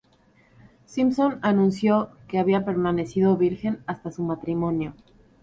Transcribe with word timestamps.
Simpson 0.85 1.37
anunció 1.43 2.09
que 2.27 2.39
había 2.39 2.65
permanecido 2.65 3.37
virgen 3.37 3.83
hasta 3.85 4.09
su 4.09 4.23
matrimonio. 4.23 4.95